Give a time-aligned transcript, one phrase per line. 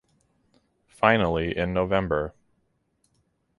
[0.87, 2.33] Finally in November.